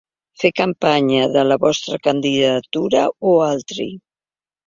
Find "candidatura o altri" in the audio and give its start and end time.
2.09-3.89